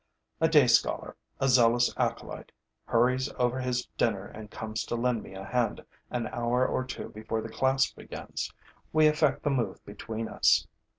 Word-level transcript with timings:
A 0.39 0.47
day 0.49 0.65
scholar, 0.65 1.15
a 1.39 1.47
zealous 1.47 1.93
acolyte, 1.95 2.51
hurries 2.85 3.29
over 3.37 3.59
his 3.59 3.85
dinner 3.99 4.25
and 4.25 4.49
comes 4.49 4.83
to 4.85 4.95
lend 4.95 5.21
me 5.21 5.35
a 5.35 5.43
hand 5.45 5.85
an 6.09 6.25
hour 6.29 6.65
or 6.65 6.83
two 6.83 7.09
before 7.09 7.41
the 7.41 7.49
class 7.49 7.93
begins. 7.93 8.51
We 8.91 9.05
effect 9.05 9.43
the 9.43 9.51
move 9.51 9.85
between 9.85 10.27
us. 10.27 10.65